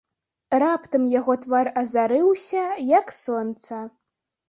[0.63, 2.67] Раптам яго твар азарыўся,
[2.99, 3.75] як сонца.